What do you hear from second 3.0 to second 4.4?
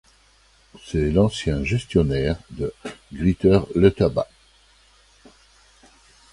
Greater Letaba.